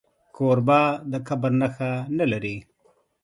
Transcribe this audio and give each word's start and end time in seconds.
کوربه 0.35 0.81
د 1.11 1.13
کبر 1.27 1.51
نښه 1.61 1.91
نه 2.17 2.25
لري. 2.31 2.57